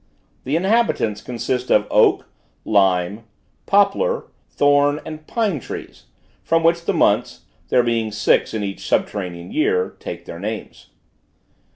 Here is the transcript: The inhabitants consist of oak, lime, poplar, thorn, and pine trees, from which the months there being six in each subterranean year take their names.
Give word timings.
The 0.45 0.55
inhabitants 0.55 1.21
consist 1.21 1.69
of 1.69 1.85
oak, 1.91 2.25
lime, 2.65 3.25
poplar, 3.67 4.23
thorn, 4.49 4.99
and 5.05 5.27
pine 5.27 5.59
trees, 5.59 6.05
from 6.43 6.63
which 6.63 6.85
the 6.85 6.91
months 6.95 7.41
there 7.69 7.83
being 7.83 8.11
six 8.11 8.55
in 8.55 8.63
each 8.63 8.87
subterranean 8.87 9.51
year 9.51 9.95
take 9.99 10.25
their 10.25 10.39
names. 10.39 10.87